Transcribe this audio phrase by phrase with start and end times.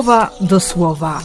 [0.00, 1.20] słowa do słowa.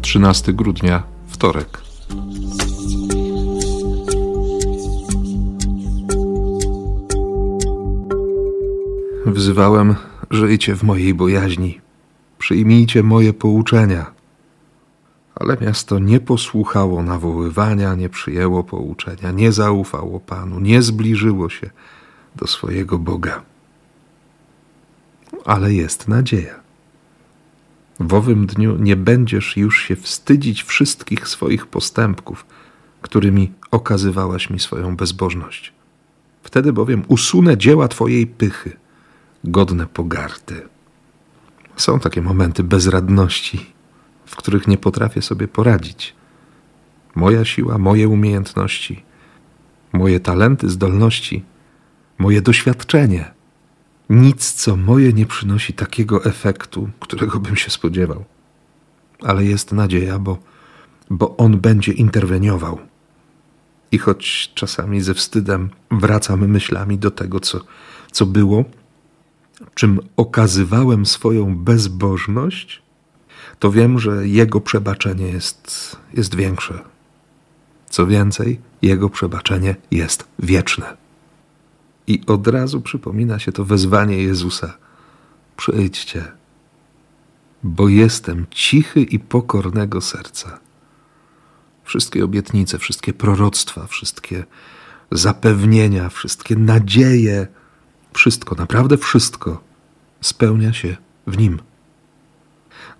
[0.00, 1.80] Trzynasty grudnia, wtorek.
[9.26, 9.94] Wzywałem,
[10.30, 11.80] żyjcie w mojej bojaźni,
[12.38, 14.15] przyjmijcie moje pouczenia.
[15.40, 21.70] Ale miasto nie posłuchało nawoływania, nie przyjęło pouczenia, nie zaufało Panu, nie zbliżyło się
[22.36, 23.42] do swojego Boga.
[25.44, 26.54] Ale jest nadzieja.
[28.00, 32.46] W owym dniu nie będziesz już się wstydzić wszystkich swoich postępków,
[33.02, 35.72] którymi okazywałaś mi swoją bezbożność.
[36.42, 38.76] Wtedy bowiem usunę dzieła Twojej pychy,
[39.44, 40.68] godne pogardy.
[41.76, 43.75] Są takie momenty bezradności,
[44.26, 46.14] w których nie potrafię sobie poradzić.
[47.14, 49.02] Moja siła, moje umiejętności,
[49.92, 51.44] moje talenty, zdolności,
[52.18, 53.34] moje doświadczenie.
[54.10, 58.24] Nic, co moje, nie przynosi takiego efektu, którego bym się spodziewał.
[59.22, 60.38] Ale jest nadzieja, bo,
[61.10, 62.78] bo on będzie interweniował.
[63.92, 67.60] I choć czasami ze wstydem wracam myślami do tego, co,
[68.12, 68.64] co było,
[69.74, 72.82] czym okazywałem swoją bezbożność,
[73.58, 76.82] to wiem, że Jego przebaczenie jest, jest większe.
[77.90, 80.96] Co więcej, Jego przebaczenie jest wieczne.
[82.06, 84.76] I od razu przypomina się to wezwanie Jezusa:
[85.56, 86.24] Przyjdźcie,
[87.62, 90.60] bo jestem cichy i pokornego serca.
[91.84, 94.44] Wszystkie obietnice, wszystkie proroctwa, wszystkie
[95.10, 97.46] zapewnienia, wszystkie nadzieje,
[98.12, 99.60] wszystko, naprawdę wszystko
[100.20, 101.60] spełnia się w nim.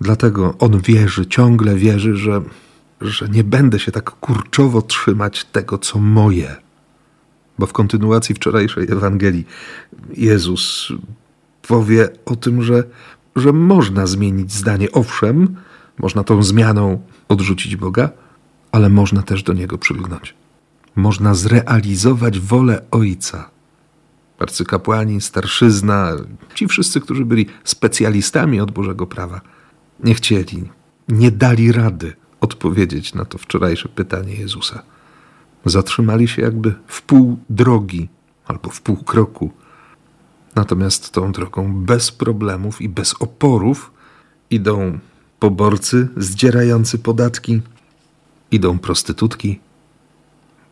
[0.01, 2.43] Dlatego on wierzy, ciągle wierzy, że,
[3.01, 6.57] że nie będę się tak kurczowo trzymać tego, co moje.
[7.59, 9.47] Bo w kontynuacji wczorajszej Ewangelii
[10.17, 10.93] Jezus
[11.69, 12.85] powie o tym, że,
[13.37, 14.93] że można zmienić zdanie.
[14.93, 15.57] Owszem,
[15.99, 18.11] można tą zmianą odrzucić Boga,
[18.73, 20.35] ale można też do Niego przylgnąć.
[20.97, 23.51] Można zrealizować wolę Ojca
[24.39, 26.13] arcykapłani, starszyzna,
[26.55, 29.41] ci wszyscy, którzy byli specjalistami od Bożego prawa,
[30.01, 30.71] nie chcieli,
[31.09, 34.83] nie dali rady odpowiedzieć na to wczorajsze pytanie Jezusa.
[35.65, 38.09] Zatrzymali się jakby w pół drogi
[38.47, 39.51] albo w pół kroku.
[40.55, 43.93] Natomiast tą drogą bez problemów i bez oporów
[44.51, 44.99] idą
[45.39, 47.61] poborcy zdzierający podatki,
[48.51, 49.61] idą prostytutki,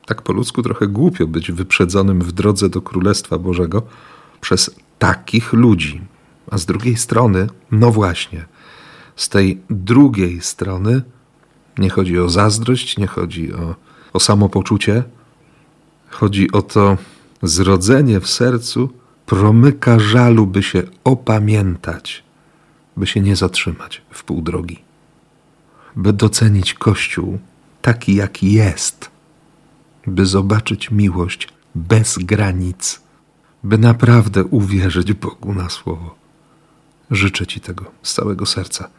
[0.07, 3.83] tak po ludzku trochę głupio być wyprzedzonym w drodze do Królestwa Bożego
[4.41, 6.01] przez takich ludzi.
[6.51, 8.45] A z drugiej strony, no właśnie,
[9.17, 11.03] z tej drugiej strony
[11.79, 13.75] nie chodzi o zazdrość, nie chodzi o,
[14.13, 15.03] o samopoczucie,
[16.11, 16.99] chodzi o to
[17.43, 18.91] zrodzenie w sercu
[19.27, 22.25] promyka żalu, by się opamiętać,
[22.97, 24.79] by się nie zatrzymać w pół drogi,
[25.97, 27.39] by docenić Kościół
[27.83, 29.15] taki, jaki jest
[30.07, 33.01] by zobaczyć miłość bez granic,
[33.65, 36.15] by naprawdę uwierzyć Bogu na słowo.
[37.11, 38.91] Życzę Ci tego z całego serca.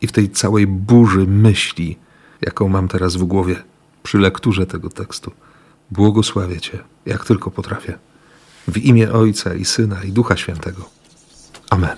[0.00, 1.98] I w tej całej burzy myśli,
[2.40, 3.56] jaką mam teraz w głowie
[4.02, 5.32] przy lekturze tego tekstu,
[5.90, 7.98] błogosławię Cię, jak tylko potrafię.
[8.68, 10.90] W imię Ojca i Syna i Ducha Świętego.
[11.70, 11.96] Amen.